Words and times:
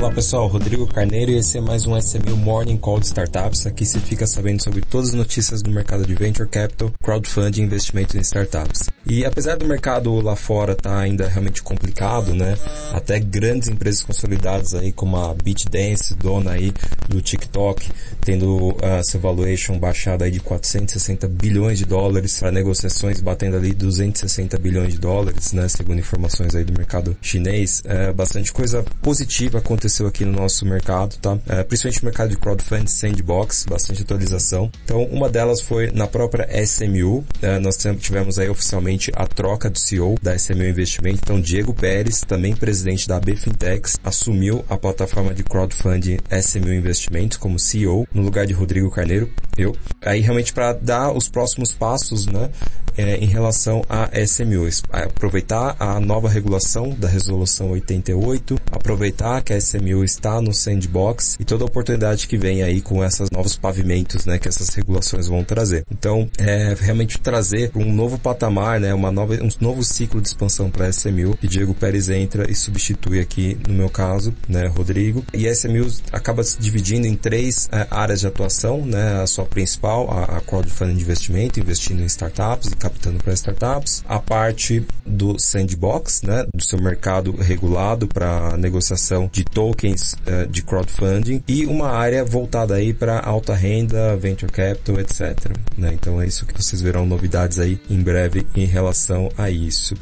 Olá 0.00 0.10
pessoal, 0.10 0.46
Rodrigo 0.46 0.86
Carneiro 0.86 1.30
e 1.30 1.34
esse 1.34 1.58
é 1.58 1.60
mais 1.60 1.86
um 1.86 1.94
SMU 1.94 2.34
Morning 2.34 2.78
Call 2.78 3.00
de 3.00 3.04
Startups. 3.04 3.66
Aqui 3.66 3.84
você 3.84 3.98
fica 3.98 4.26
sabendo 4.26 4.62
sobre 4.62 4.80
todas 4.80 5.10
as 5.10 5.14
notícias 5.14 5.60
do 5.60 5.70
mercado 5.70 6.06
de 6.06 6.14
Venture 6.14 6.48
Capital, 6.48 6.90
crowdfunding 7.04 7.60
e 7.60 7.64
investimento 7.66 8.16
em 8.16 8.20
startups. 8.20 8.88
E 9.06 9.24
apesar 9.24 9.56
do 9.56 9.66
mercado 9.66 10.20
lá 10.20 10.36
fora 10.36 10.72
estar 10.72 10.90
tá 10.90 10.98
ainda 10.98 11.26
realmente 11.26 11.62
complicado, 11.62 12.34
né? 12.34 12.56
Até 12.92 13.18
grandes 13.18 13.68
empresas 13.68 14.02
consolidadas 14.02 14.74
aí 14.74 14.92
como 14.92 15.16
a 15.16 15.34
BitDance, 15.34 16.14
dona 16.14 16.52
aí 16.52 16.72
do 17.08 17.20
TikTok, 17.20 17.90
tendo 18.20 18.70
uh, 18.70 19.02
seu 19.02 19.18
valuation 19.18 19.78
baixado 19.78 20.22
aí 20.22 20.30
de 20.30 20.40
460 20.40 21.26
bilhões 21.28 21.78
de 21.78 21.86
dólares 21.86 22.38
para 22.38 22.52
negociações 22.52 23.20
batendo 23.20 23.56
ali 23.56 23.72
260 23.72 24.58
bilhões 24.58 24.92
de 24.92 24.98
dólares, 24.98 25.52
né? 25.52 25.66
Segundo 25.68 25.98
informações 25.98 26.54
aí 26.54 26.64
do 26.64 26.72
mercado 26.72 27.16
chinês, 27.22 27.82
é, 27.84 28.12
bastante 28.12 28.52
coisa 28.52 28.84
positiva 29.00 29.58
aconteceu 29.58 30.06
aqui 30.06 30.24
no 30.24 30.32
nosso 30.32 30.66
mercado, 30.66 31.16
tá? 31.16 31.38
É, 31.48 31.62
principalmente 31.64 32.02
no 32.02 32.06
mercado 32.06 32.30
de 32.30 32.36
crowdfunding, 32.36 32.86
sandbox, 32.86 33.64
bastante 33.68 34.02
atualização. 34.02 34.70
Então, 34.84 35.04
uma 35.04 35.28
delas 35.28 35.60
foi 35.60 35.90
na 35.90 36.06
própria 36.06 36.46
SMU, 36.64 37.24
é, 37.40 37.58
nós 37.58 37.78
tivemos 37.98 38.38
aí 38.38 38.48
oficialmente 38.48 38.89
a 39.14 39.26
troca 39.26 39.70
do 39.70 39.78
CEO 39.78 40.16
da 40.22 40.34
SMU 40.34 40.64
Investimento. 40.64 41.20
Então, 41.22 41.40
Diego 41.40 41.72
Pérez, 41.72 42.20
também 42.20 42.54
presidente 42.54 43.06
da 43.06 43.16
AB 43.16 43.36
Fintechs, 43.36 43.98
assumiu 44.02 44.64
a 44.68 44.76
plataforma 44.76 45.32
de 45.34 45.44
crowdfunding 45.44 46.18
SMU 46.30 46.72
Investimentos 46.72 47.36
como 47.36 47.58
CEO, 47.58 48.06
no 48.12 48.22
lugar 48.22 48.46
de 48.46 48.52
Rodrigo 48.52 48.90
Carneiro, 48.90 49.30
eu. 49.56 49.76
Aí, 50.02 50.20
realmente, 50.20 50.52
para 50.52 50.72
dar 50.72 51.12
os 51.12 51.28
próximos 51.28 51.72
passos, 51.72 52.26
né? 52.26 52.50
é, 52.96 53.16
em 53.16 53.26
relação 53.26 53.82
a 53.88 54.10
SMU. 54.20 54.68
Aproveitar 54.90 55.76
a 55.78 55.98
nova 56.00 56.28
regulação 56.28 56.90
da 56.90 57.08
Resolução 57.08 57.70
88, 57.70 58.56
aproveitar 58.70 59.42
que 59.42 59.52
a 59.52 59.56
SMU 59.56 60.04
está 60.04 60.40
no 60.40 60.52
sandbox 60.52 61.36
e 61.40 61.44
toda 61.44 61.64
a 61.64 61.66
oportunidade 61.66 62.26
que 62.26 62.36
vem 62.36 62.62
aí 62.62 62.80
com 62.80 63.04
esses 63.04 63.30
novos 63.30 63.56
pavimentos, 63.56 64.26
né, 64.26 64.38
que 64.38 64.48
essas 64.48 64.68
regulações 64.70 65.26
vão 65.26 65.42
trazer. 65.44 65.84
Então, 65.90 66.28
é 66.38 66.74
realmente 66.78 67.18
trazer 67.18 67.70
um 67.74 67.90
novo 67.92 68.18
patamar, 68.18 68.79
né, 68.80 68.92
uma 68.92 69.12
nova, 69.12 69.34
um 69.34 69.48
novo 69.60 69.84
ciclo 69.84 70.20
de 70.20 70.28
expansão 70.28 70.70
para 70.70 70.86
a 70.86 70.90
SMU, 70.90 71.36
que 71.36 71.46
Diego 71.46 71.74
Pérez 71.74 72.08
entra 72.08 72.50
e 72.50 72.54
substitui 72.54 73.20
aqui, 73.20 73.56
no 73.68 73.74
meu 73.74 73.88
caso, 73.88 74.34
né, 74.48 74.66
Rodrigo. 74.66 75.24
E 75.32 75.46
a 75.46 75.52
SMU 75.52 75.86
acaba 76.12 76.42
se 76.42 76.58
dividindo 76.58 77.06
em 77.06 77.14
três 77.14 77.68
é, 77.70 77.86
áreas 77.90 78.20
de 78.20 78.26
atuação, 78.26 78.84
né, 78.84 79.22
a 79.22 79.26
sua 79.26 79.44
principal, 79.44 80.10
a, 80.10 80.38
a 80.38 80.40
crowdfunding 80.40 80.96
de 80.96 81.02
investimento, 81.02 81.60
investindo 81.60 82.02
em 82.02 82.06
startups 82.06 82.70
captando 82.74 83.22
para 83.22 83.32
startups, 83.34 84.02
a 84.08 84.18
parte 84.18 84.84
do 85.04 85.38
sandbox, 85.38 86.22
né, 86.22 86.46
do 86.54 86.62
seu 86.62 86.80
mercado 86.80 87.32
regulado 87.32 88.06
para 88.06 88.56
negociação 88.56 89.28
de 89.32 89.44
tokens 89.44 90.14
uh, 90.26 90.46
de 90.48 90.62
crowdfunding 90.62 91.42
e 91.46 91.66
uma 91.66 91.90
área 91.90 92.24
voltada 92.24 92.74
aí 92.74 92.92
para 92.92 93.20
alta 93.20 93.54
renda, 93.54 94.16
venture 94.16 94.50
capital, 94.50 95.00
etc. 95.00 95.56
Né? 95.76 95.92
Então 95.94 96.20
é 96.20 96.26
isso 96.26 96.46
que 96.46 96.54
vocês 96.60 96.80
verão 96.80 97.06
novidades 97.06 97.58
aí 97.58 97.80
em 97.88 98.00
breve 98.00 98.46
em 98.54 98.64
relação 98.70 99.28
a 99.36 99.50
isso. 99.50 99.94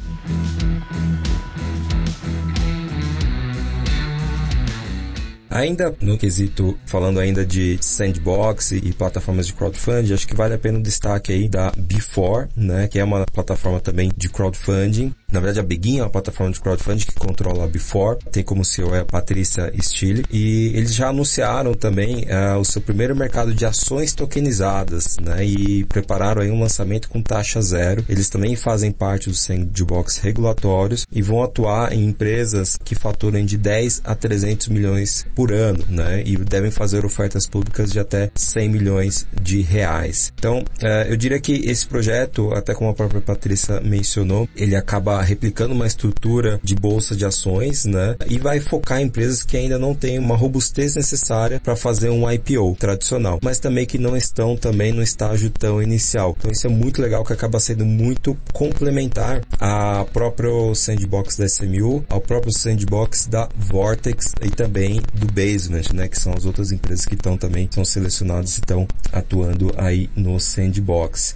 Ainda 5.49 5.95
no 5.99 6.15
quesito, 6.15 6.77
falando 6.85 7.19
ainda 7.19 7.43
de 7.43 7.79
sandbox 7.81 8.71
e 8.71 8.93
plataformas 8.93 9.47
de 9.47 9.53
crowdfunding, 9.53 10.13
acho 10.13 10.27
que 10.27 10.35
vale 10.35 10.53
a 10.53 10.59
pena 10.59 10.77
o 10.77 10.81
destaque 10.81 11.33
aí 11.33 11.49
da 11.49 11.71
Before, 11.75 12.47
né, 12.55 12.87
que 12.87 12.99
é 12.99 13.03
uma 13.03 13.25
plataforma 13.25 13.79
também 13.79 14.11
de 14.15 14.29
crowdfunding, 14.29 15.13
na 15.31 15.39
verdade, 15.39 15.59
a 15.59 15.63
Begin 15.63 15.99
é 15.99 16.03
uma 16.03 16.09
plataforma 16.09 16.51
de 16.51 16.59
crowdfunding 16.59 17.05
que 17.05 17.13
controla 17.13 17.65
a 17.65 17.67
Before, 17.67 18.17
tem 18.31 18.43
como 18.43 18.65
CEO 18.65 18.93
a 18.93 19.05
Patrícia 19.05 19.71
Stille, 19.79 20.25
e 20.31 20.71
eles 20.75 20.93
já 20.93 21.09
anunciaram 21.09 21.73
também 21.73 22.25
uh, 22.25 22.59
o 22.59 22.65
seu 22.65 22.81
primeiro 22.81 23.15
mercado 23.15 23.53
de 23.53 23.65
ações 23.65 24.13
tokenizadas, 24.13 25.17
né, 25.17 25.45
e 25.45 25.83
prepararam 25.85 26.41
aí 26.41 26.51
um 26.51 26.59
lançamento 26.59 27.09
com 27.09 27.21
taxa 27.21 27.61
zero. 27.61 28.03
Eles 28.09 28.29
também 28.29 28.55
fazem 28.55 28.91
parte 28.91 29.29
dos 29.29 29.41
sandbox 29.41 30.17
regulatórios 30.17 31.05
e 31.11 31.21
vão 31.21 31.43
atuar 31.43 31.93
em 31.93 32.05
empresas 32.05 32.77
que 32.83 32.95
faturam 32.95 33.43
de 33.45 33.57
10 33.57 34.01
a 34.03 34.15
300 34.15 34.69
milhões 34.69 35.25
por 35.35 35.51
ano, 35.51 35.83
né, 35.89 36.23
e 36.25 36.35
devem 36.37 36.71
fazer 36.71 37.05
ofertas 37.05 37.47
públicas 37.47 37.91
de 37.91 37.99
até 37.99 38.31
100 38.33 38.69
milhões 38.69 39.27
de 39.39 39.61
reais. 39.61 40.33
Então, 40.37 40.59
uh, 40.59 41.07
eu 41.07 41.15
diria 41.15 41.39
que 41.39 41.53
esse 41.69 41.85
projeto, 41.85 42.51
até 42.53 42.73
como 42.73 42.89
a 42.89 42.93
própria 42.93 43.21
Patrícia 43.21 43.79
mencionou, 43.81 44.49
ele 44.55 44.75
acaba 44.75 45.18
replicando 45.21 45.73
uma 45.73 45.87
estrutura 45.87 46.59
de 46.63 46.75
bolsa 46.75 47.15
de 47.15 47.25
ações, 47.25 47.85
né? 47.85 48.15
E 48.27 48.39
vai 48.39 48.59
focar 48.59 49.01
em 49.01 49.05
empresas 49.05 49.43
que 49.43 49.57
ainda 49.57 49.77
não 49.77 49.95
têm 49.95 50.19
uma 50.19 50.35
robustez 50.35 50.95
necessária 50.95 51.59
para 51.59 51.75
fazer 51.75 52.09
um 52.09 52.29
IPO 52.29 52.75
tradicional, 52.79 53.39
mas 53.43 53.59
também 53.59 53.85
que 53.85 53.97
não 53.97 54.15
estão 54.15 54.55
também 54.55 54.91
no 54.91 55.01
estágio 55.01 55.49
tão 55.49 55.81
inicial. 55.81 56.35
Então 56.37 56.51
isso 56.51 56.67
é 56.67 56.69
muito 56.69 57.01
legal 57.01 57.23
que 57.23 57.33
acaba 57.33 57.59
sendo 57.59 57.85
muito 57.85 58.37
complementar 58.53 59.41
a 59.59 60.05
próprio 60.13 60.73
sandbox 60.75 61.37
da 61.37 61.45
SMU, 61.45 62.05
ao 62.09 62.21
próprio 62.21 62.53
sandbox 62.53 63.27
da 63.27 63.49
Vortex 63.55 64.33
e 64.41 64.49
também 64.49 65.01
do 65.13 65.27
Basement, 65.27 65.93
né? 65.93 66.07
Que 66.07 66.19
são 66.19 66.33
as 66.33 66.45
outras 66.45 66.71
empresas 66.71 67.05
que 67.05 67.15
estão 67.15 67.37
também 67.37 67.67
são 67.71 67.83
selecionadas 67.83 68.57
e 68.57 68.59
estão 68.59 68.87
atuando 69.11 69.71
aí 69.77 70.09
no 70.15 70.39
sandbox. 70.39 71.35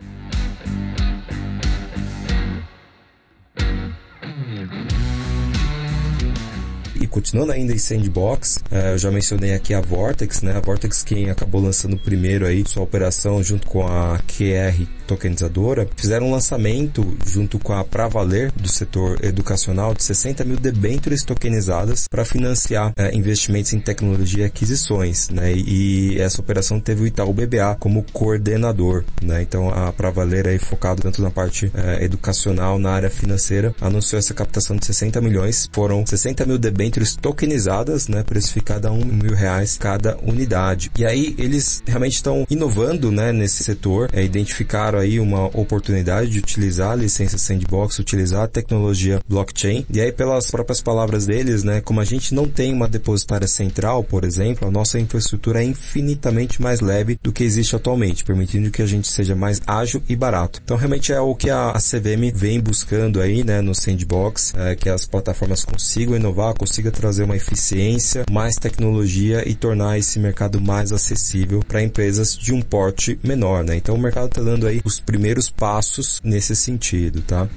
Continuando 7.13 7.51
ainda 7.51 7.71
em 7.71 7.77
sandbox, 7.77 8.57
uh, 8.71 8.75
eu 8.93 8.97
já 8.97 9.11
mencionei 9.11 9.53
aqui 9.53 9.71
a 9.75 9.79
Vortex, 9.79 10.41
né? 10.41 10.57
A 10.57 10.59
Vortex 10.59 11.03
quem 11.03 11.29
acabou 11.29 11.61
lançando 11.61 11.95
primeiro 11.95 12.43
aí 12.43 12.63
sua 12.67 12.81
operação 12.81 13.43
junto 13.43 13.67
com 13.67 13.85
a 13.85 14.19
QR 14.27 14.73
tokenizadora, 15.05 15.87
fizeram 15.95 16.27
um 16.27 16.31
lançamento 16.31 17.15
junto 17.23 17.59
com 17.59 17.71
a 17.71 17.83
Pravaler 17.83 18.51
do 18.53 18.67
setor 18.67 19.23
educacional 19.23 19.93
de 19.93 20.01
60 20.01 20.43
mil 20.43 20.57
debêntures 20.57 21.23
tokenizadas 21.23 22.07
para 22.07 22.25
financiar 22.25 22.89
uh, 22.89 23.15
investimentos 23.15 23.73
em 23.73 23.79
tecnologia 23.79 24.43
e 24.43 24.47
aquisições, 24.47 25.29
né? 25.29 25.53
E, 25.53 26.15
e 26.15 26.19
essa 26.19 26.41
operação 26.41 26.79
teve 26.79 27.03
o 27.03 27.07
Itaú 27.07 27.31
BBA 27.31 27.77
como 27.79 28.03
coordenador, 28.11 29.03
né? 29.21 29.43
Então 29.43 29.69
a 29.69 29.93
Pravaler 29.93 30.47
aí 30.47 30.57
focado 30.57 31.03
tanto 31.03 31.21
na 31.21 31.29
parte 31.29 31.67
uh, 31.67 32.01
educacional, 32.01 32.79
na 32.79 32.89
área 32.89 33.09
financeira, 33.11 33.75
anunciou 33.79 34.17
essa 34.17 34.33
captação 34.33 34.75
de 34.75 34.87
60 34.87 35.21
milhões, 35.21 35.69
foram 35.71 36.03
60 36.03 36.43
mil 36.47 36.57
debêntures 36.57 37.02
tokenizadas, 37.15 38.07
né, 38.07 38.23
precificada 38.23 38.89
a 38.89 38.91
um 38.91 39.03
mil 39.03 39.33
reais 39.33 39.77
cada 39.77 40.17
unidade. 40.23 40.91
E 40.97 41.05
aí 41.05 41.35
eles 41.37 41.83
realmente 41.85 42.15
estão 42.15 42.45
inovando, 42.49 43.11
né, 43.11 43.31
nesse 43.31 43.63
setor, 43.63 44.09
é, 44.13 44.23
identificaram 44.23 44.99
aí 44.99 45.19
uma 45.19 45.45
oportunidade 45.57 46.29
de 46.31 46.39
utilizar 46.39 46.91
a 46.91 46.95
licença 46.95 47.37
sandbox, 47.37 47.99
utilizar 47.99 48.43
a 48.43 48.47
tecnologia 48.47 49.19
blockchain. 49.27 49.85
E 49.89 49.99
aí 49.99 50.11
pelas 50.11 50.49
próprias 50.49 50.81
palavras 50.81 51.25
deles, 51.25 51.63
né, 51.63 51.81
como 51.81 51.99
a 51.99 52.05
gente 52.05 52.33
não 52.33 52.47
tem 52.47 52.73
uma 52.73 52.87
depositária 52.87 53.47
central, 53.47 54.03
por 54.03 54.23
exemplo, 54.23 54.67
a 54.67 54.71
nossa 54.71 54.99
infraestrutura 54.99 55.61
é 55.61 55.65
infinitamente 55.65 56.61
mais 56.61 56.79
leve 56.79 57.19
do 57.21 57.31
que 57.31 57.43
existe 57.43 57.75
atualmente, 57.75 58.23
permitindo 58.23 58.71
que 58.71 58.81
a 58.81 58.85
gente 58.85 59.07
seja 59.07 59.35
mais 59.35 59.61
ágil 59.67 60.01
e 60.07 60.15
barato. 60.15 60.61
Então 60.63 60.77
realmente 60.77 61.11
é 61.11 61.19
o 61.19 61.35
que 61.35 61.49
a, 61.49 61.71
a 61.71 61.79
CVM 61.79 62.31
vem 62.33 62.59
buscando 62.59 63.21
aí, 63.21 63.43
né, 63.43 63.61
no 63.61 63.75
sandbox, 63.75 64.53
é, 64.55 64.75
que 64.75 64.89
as 64.89 65.05
plataformas 65.05 65.63
consigam 65.65 66.15
inovar, 66.15 66.53
consigam 66.53 66.91
trazer 66.93 67.23
uma 67.23 67.35
eficiência, 67.35 68.23
mais 68.31 68.55
tecnologia 68.55 69.47
e 69.47 69.53
tornar 69.55 69.97
esse 69.97 70.19
mercado 70.19 70.61
mais 70.61 70.91
acessível 70.91 71.61
para 71.67 71.83
empresas 71.83 72.37
de 72.37 72.53
um 72.53 72.61
porte 72.61 73.19
menor, 73.23 73.63
né? 73.63 73.75
Então 73.75 73.95
o 73.95 73.99
mercado 73.99 74.27
está 74.27 74.41
dando 74.41 74.67
aí 74.67 74.81
os 74.85 74.99
primeiros 74.99 75.49
passos 75.49 76.21
nesse 76.23 76.55
sentido, 76.55 77.21
tá? 77.21 77.47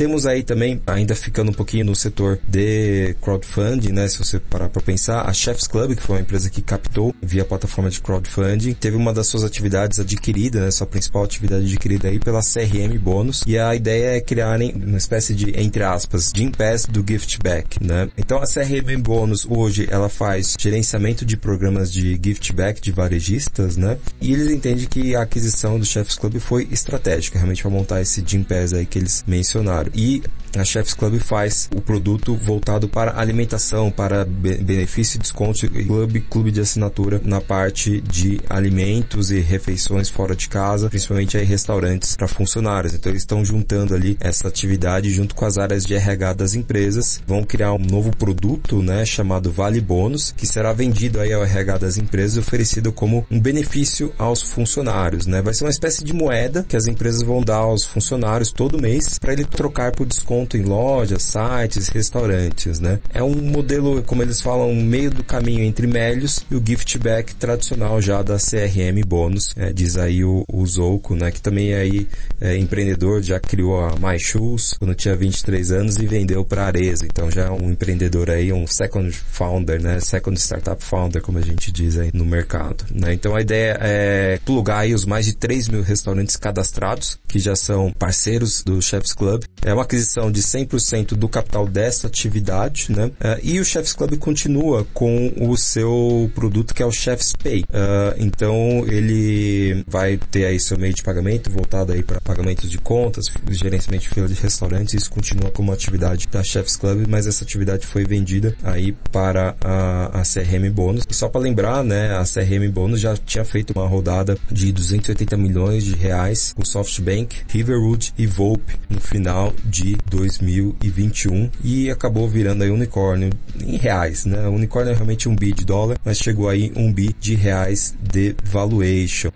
Temos 0.00 0.24
aí 0.24 0.42
também, 0.42 0.80
ainda 0.86 1.14
ficando 1.14 1.50
um 1.50 1.52
pouquinho 1.52 1.84
no 1.84 1.94
setor 1.94 2.38
de 2.48 3.14
crowdfunding, 3.20 3.92
né? 3.92 4.08
Se 4.08 4.16
você 4.16 4.40
parar 4.40 4.70
para 4.70 4.80
pensar, 4.80 5.28
a 5.28 5.32
Chefs 5.34 5.66
Club, 5.66 5.94
que 5.94 6.02
foi 6.02 6.16
uma 6.16 6.22
empresa 6.22 6.48
que 6.48 6.62
captou 6.62 7.14
via 7.20 7.44
plataforma 7.44 7.90
de 7.90 8.00
crowdfunding, 8.00 8.72
teve 8.72 8.96
uma 8.96 9.12
das 9.12 9.26
suas 9.26 9.44
atividades 9.44 10.00
adquirida, 10.00 10.58
né? 10.58 10.70
Sua 10.70 10.86
principal 10.86 11.22
atividade 11.22 11.66
adquirida 11.66 12.08
aí 12.08 12.18
pela 12.18 12.40
CRM 12.40 12.98
Bônus. 12.98 13.42
E 13.46 13.58
a 13.58 13.74
ideia 13.74 14.16
é 14.16 14.22
criarem 14.22 14.72
uma 14.74 14.96
espécie 14.96 15.34
de, 15.34 15.50
entre 15.60 15.82
aspas, 15.82 16.32
Gym 16.34 16.50
Pass 16.50 16.86
do 16.86 17.04
Gift 17.06 17.38
Back, 17.42 17.84
né? 17.84 18.08
Então 18.16 18.38
a 18.38 18.46
CRM 18.46 19.02
Bônus 19.02 19.46
hoje 19.46 19.86
ela 19.90 20.08
faz 20.08 20.56
gerenciamento 20.58 21.26
de 21.26 21.36
programas 21.36 21.92
de 21.92 22.18
gift 22.24 22.54
back 22.54 22.80
de 22.80 22.90
varejistas, 22.90 23.76
né? 23.76 23.98
E 24.18 24.32
eles 24.32 24.50
entendem 24.50 24.86
que 24.86 25.14
a 25.14 25.20
aquisição 25.20 25.78
do 25.78 25.84
Chefs 25.84 26.16
Club 26.16 26.38
foi 26.38 26.66
estratégica, 26.72 27.36
realmente 27.36 27.60
para 27.60 27.70
montar 27.70 28.00
esse 28.00 28.22
Gym 28.22 28.46
aí 28.74 28.86
que 28.86 28.98
eles 28.98 29.22
mencionaram. 29.26 29.89
E 29.94 30.22
a 30.56 30.64
Chefs 30.64 30.94
Club 30.94 31.18
faz 31.20 31.68
o 31.74 31.80
produto 31.80 32.34
voltado 32.36 32.88
para 32.88 33.18
alimentação, 33.18 33.90
para 33.90 34.24
benefício, 34.24 35.18
desconto 35.18 35.68
clube, 35.70 36.20
clube 36.20 36.50
de 36.50 36.60
assinatura 36.60 37.20
na 37.24 37.40
parte 37.40 38.00
de 38.00 38.40
alimentos 38.48 39.30
e 39.30 39.40
refeições 39.40 40.08
fora 40.08 40.34
de 40.34 40.48
casa, 40.48 40.88
principalmente 40.88 41.36
aí 41.36 41.44
restaurantes 41.44 42.16
para 42.16 42.28
funcionários. 42.28 42.94
Então 42.94 43.12
eles 43.12 43.22
estão 43.22 43.44
juntando 43.44 43.94
ali 43.94 44.16
essa 44.20 44.48
atividade 44.48 45.10
junto 45.10 45.34
com 45.34 45.44
as 45.44 45.58
áreas 45.58 45.84
de 45.84 45.94
RH 45.94 46.32
das 46.34 46.54
empresas, 46.54 47.20
vão 47.26 47.42
criar 47.42 47.72
um 47.72 47.78
novo 47.78 48.14
produto, 48.16 48.82
né, 48.82 49.04
chamado 49.04 49.50
Vale 49.50 49.80
Bônus, 49.80 50.32
que 50.36 50.46
será 50.46 50.72
vendido 50.72 51.20
aí 51.20 51.32
ao 51.32 51.44
RH 51.44 51.78
das 51.78 51.96
empresas, 51.96 52.38
oferecido 52.38 52.92
como 52.92 53.26
um 53.30 53.40
benefício 53.40 54.12
aos 54.18 54.42
funcionários, 54.42 55.26
né? 55.26 55.42
Vai 55.42 55.54
ser 55.54 55.64
uma 55.64 55.70
espécie 55.70 56.04
de 56.04 56.12
moeda 56.12 56.64
que 56.68 56.76
as 56.76 56.86
empresas 56.86 57.22
vão 57.22 57.42
dar 57.42 57.56
aos 57.56 57.84
funcionários 57.84 58.52
todo 58.52 58.80
mês 58.80 59.18
para 59.18 59.32
ele 59.32 59.44
trocar 59.44 59.92
por 59.92 60.06
desconto 60.06 60.39
em 60.56 60.62
lojas, 60.62 61.22
sites, 61.22 61.88
restaurantes, 61.88 62.80
né? 62.80 62.98
É 63.12 63.22
um 63.22 63.34
modelo, 63.34 64.02
como 64.02 64.22
eles 64.22 64.40
falam, 64.40 64.74
meio 64.74 65.10
do 65.10 65.24
caminho 65.24 65.64
entre 65.64 65.86
Melios 65.86 66.44
e 66.50 66.54
o 66.54 66.62
gift 66.64 66.98
back 66.98 67.34
tradicional 67.34 68.00
já 68.00 68.22
da 68.22 68.36
CRM 68.36 69.00
Bônus, 69.06 69.54
é, 69.56 69.72
diz 69.72 69.96
aí 69.96 70.24
o, 70.24 70.44
o 70.52 70.66
Zouco, 70.66 71.14
né? 71.14 71.30
Que 71.30 71.40
também 71.40 71.72
é 71.72 71.80
aí 71.80 72.08
é, 72.40 72.56
empreendedor, 72.56 73.22
já 73.22 73.38
criou 73.38 73.80
a 73.80 73.94
My 73.96 74.18
Shoes 74.18 74.74
quando 74.78 74.94
tinha 74.94 75.16
23 75.16 75.72
anos 75.72 75.96
e 75.96 76.06
vendeu 76.06 76.44
para 76.44 76.66
Areza, 76.66 77.04
então 77.04 77.30
já 77.30 77.46
é 77.46 77.50
um 77.50 77.70
empreendedor 77.70 78.30
aí, 78.30 78.52
um 78.52 78.66
second 78.66 79.10
founder, 79.12 79.80
né? 79.80 80.00
Second 80.00 80.38
startup 80.38 80.82
founder, 80.82 81.22
como 81.22 81.38
a 81.38 81.42
gente 81.42 81.70
diz 81.72 81.98
aí 81.98 82.10
no 82.12 82.24
mercado, 82.24 82.84
né? 82.92 83.12
Então 83.12 83.34
a 83.34 83.40
ideia 83.40 83.78
é 83.80 84.38
plugar 84.44 84.80
aí 84.80 84.94
os 84.94 85.04
mais 85.04 85.26
de 85.26 85.34
3 85.34 85.68
mil 85.68 85.82
restaurantes 85.82 86.36
cadastrados, 86.36 87.18
que 87.28 87.38
já 87.38 87.56
são 87.56 87.92
parceiros 87.92 88.62
do 88.62 88.80
Chefs 88.80 89.12
Club. 89.12 89.44
É 89.62 89.72
uma 89.72 89.82
aquisição 89.82 90.29
de 90.30 90.42
100% 90.42 91.14
do 91.14 91.28
capital 91.28 91.66
dessa 91.66 92.06
atividade, 92.06 92.92
né? 92.92 93.06
Uh, 93.06 93.40
e 93.42 93.60
o 93.60 93.64
Chefs 93.64 93.92
Club 93.92 94.16
continua 94.18 94.86
com 94.92 95.32
o 95.40 95.56
seu 95.56 96.30
produto 96.34 96.74
que 96.74 96.82
é 96.82 96.86
o 96.86 96.92
Chefs 96.92 97.32
Pay. 97.32 97.62
Uh, 97.62 98.14
então 98.18 98.84
ele 98.86 99.84
vai 99.86 100.16
ter 100.16 100.46
aí 100.46 100.58
seu 100.58 100.78
meio 100.78 100.94
de 100.94 101.02
pagamento 101.02 101.50
voltado 101.50 101.92
aí 101.92 102.02
para 102.02 102.20
pagamentos 102.20 102.70
de 102.70 102.78
contas, 102.78 103.26
gerenciamento 103.50 104.04
de 104.04 104.08
fila 104.08 104.28
de 104.28 104.34
restaurantes. 104.34 104.94
Isso 104.94 105.10
continua 105.10 105.50
como 105.50 105.72
atividade 105.72 106.26
da 106.30 106.42
Chefs 106.42 106.76
Club, 106.76 107.06
mas 107.08 107.26
essa 107.26 107.44
atividade 107.44 107.86
foi 107.86 108.04
vendida 108.04 108.54
aí 108.62 108.92
para 109.12 109.54
a, 109.60 110.20
a 110.20 110.22
CRM 110.22 110.70
Bônus. 110.72 111.04
E 111.08 111.14
só 111.14 111.28
para 111.28 111.40
lembrar, 111.40 111.84
né, 111.84 112.16
a 112.16 112.24
CRM 112.24 112.70
Bônus 112.70 113.00
já 113.00 113.16
tinha 113.16 113.44
feito 113.44 113.72
uma 113.74 113.86
rodada 113.86 114.38
de 114.50 114.72
280 114.72 115.36
milhões 115.36 115.84
de 115.84 115.94
reais 115.94 116.52
com 116.52 116.64
SoftBank, 116.64 117.36
Riverwood 117.48 118.12
e 118.16 118.26
Volpe 118.26 118.76
no 118.88 119.00
final 119.00 119.52
de 119.64 119.96
2021 120.20 121.50
e 121.64 121.90
acabou 121.90 122.28
virando 122.28 122.62
aí 122.62 122.70
unicórnio 122.70 123.30
em 123.64 123.76
reais, 123.76 124.26
né? 124.26 124.46
Unicórnio 124.48 124.92
é 124.92 124.94
realmente 124.94 125.28
um 125.28 125.34
bi 125.34 125.52
de 125.52 125.64
dólar, 125.64 125.98
mas 126.04 126.18
chegou 126.18 126.48
aí 126.48 126.72
um 126.76 126.92
bi 126.92 127.14
de 127.18 127.34
reais 127.34 127.94
de 128.00 128.34
valuation. 128.44 129.30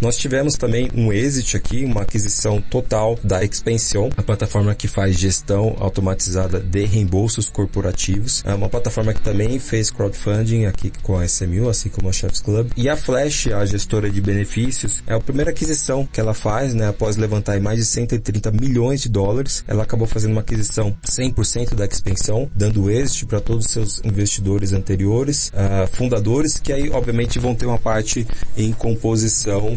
Nós 0.00 0.16
tivemos 0.16 0.54
também 0.54 0.88
um 0.94 1.12
exit 1.12 1.56
aqui, 1.56 1.84
uma 1.84 2.02
aquisição 2.02 2.62
total 2.62 3.18
da 3.24 3.44
Expansion, 3.44 4.10
a 4.16 4.22
plataforma 4.22 4.72
que 4.72 4.86
faz 4.86 5.18
gestão 5.18 5.74
automatizada 5.80 6.60
de 6.60 6.84
reembolsos 6.84 7.48
corporativos. 7.48 8.44
É 8.46 8.54
uma 8.54 8.68
plataforma 8.68 9.12
que 9.12 9.20
também 9.20 9.58
fez 9.58 9.90
crowdfunding 9.90 10.66
aqui 10.66 10.92
com 11.02 11.18
a 11.18 11.24
SMU, 11.24 11.68
assim 11.68 11.88
como 11.88 12.08
a 12.08 12.12
Chefs 12.12 12.40
Club. 12.40 12.70
E 12.76 12.88
a 12.88 12.96
Flash, 12.96 13.48
a 13.48 13.66
gestora 13.66 14.08
de 14.08 14.20
benefícios, 14.20 15.02
é 15.04 15.14
a 15.14 15.20
primeira 15.20 15.50
aquisição 15.50 16.06
que 16.06 16.20
ela 16.20 16.32
faz, 16.32 16.74
né, 16.74 16.88
após 16.88 17.16
levantar 17.16 17.58
mais 17.60 17.80
de 17.80 17.84
130 17.84 18.52
milhões 18.52 19.02
de 19.02 19.08
dólares. 19.08 19.64
Ela 19.66 19.82
acabou 19.82 20.06
fazendo 20.06 20.30
uma 20.30 20.42
aquisição 20.42 20.96
100% 21.04 21.74
da 21.74 21.84
Expansion, 21.84 22.46
dando 22.54 22.88
êxito 22.88 23.26
para 23.26 23.40
todos 23.40 23.66
os 23.66 23.72
seus 23.72 24.00
investidores 24.04 24.72
anteriores, 24.72 25.48
uh, 25.48 25.88
fundadores, 25.92 26.56
que 26.60 26.72
aí 26.72 26.88
obviamente 26.88 27.40
vão 27.40 27.52
ter 27.52 27.66
uma 27.66 27.78
parte 27.78 28.24
em 28.56 28.72
composição 28.72 29.76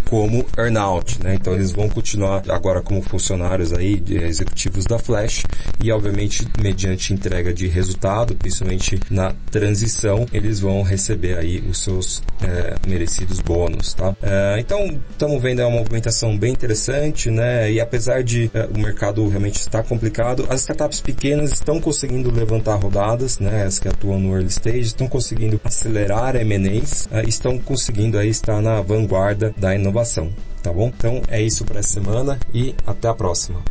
como 0.11 0.45
earnout, 0.57 1.23
né? 1.23 1.35
Então 1.35 1.53
eles 1.53 1.71
vão 1.71 1.87
continuar 1.87 2.43
agora 2.49 2.81
como 2.81 3.01
funcionários 3.01 3.71
aí, 3.71 4.03
executivos 4.09 4.83
da 4.83 4.99
Flash 4.99 5.45
e 5.81 5.89
obviamente 5.89 6.45
mediante 6.61 7.13
entrega 7.13 7.53
de 7.53 7.65
resultado, 7.67 8.35
principalmente 8.35 8.99
na 9.09 9.33
transição, 9.49 10.25
eles 10.33 10.59
vão 10.59 10.81
receber 10.81 11.37
aí 11.37 11.59
os 11.61 11.81
seus 11.81 12.21
é, 12.43 12.75
merecidos 12.85 13.39
bônus, 13.39 13.93
tá? 13.93 14.13
É, 14.21 14.59
então 14.59 14.99
estamos 15.09 15.41
vendo 15.41 15.61
uma 15.61 15.77
movimentação 15.77 16.37
bem 16.37 16.51
interessante, 16.51 17.31
né? 17.31 17.71
E 17.71 17.79
apesar 17.79 18.21
de 18.21 18.51
é, 18.53 18.65
o 18.65 18.77
mercado 18.77 19.25
realmente 19.29 19.61
estar 19.61 19.81
complicado, 19.83 20.45
as 20.49 20.59
startups 20.59 20.99
pequenas 20.99 21.53
estão 21.53 21.79
conseguindo 21.79 22.29
levantar 22.29 22.75
rodadas, 22.75 23.39
né? 23.39 23.63
As 23.63 23.79
que 23.79 23.87
atuam 23.87 24.19
no 24.19 24.33
early 24.33 24.49
stage 24.49 24.81
estão 24.81 25.07
conseguindo 25.07 25.61
acelerar 25.63 26.35
M&As, 26.35 27.07
estão 27.25 27.57
conseguindo 27.57 28.17
aí 28.17 28.27
estar 28.27 28.61
na 28.61 28.81
vanguarda 28.81 29.53
da 29.57 29.73
inovação, 29.73 30.00
tá 30.61 30.71
bom? 30.71 30.87
Então 30.87 31.21
é 31.27 31.41
isso 31.41 31.65
para 31.65 31.79
essa 31.79 31.89
semana 31.89 32.39
e 32.53 32.75
até 32.85 33.07
a 33.07 33.13
próxima. 33.13 33.61